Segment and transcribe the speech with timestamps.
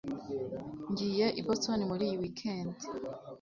[0.91, 2.75] ngiye i boston muri iyi weekend